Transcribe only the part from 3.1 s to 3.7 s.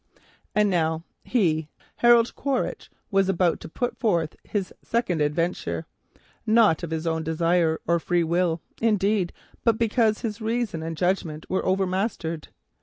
was about to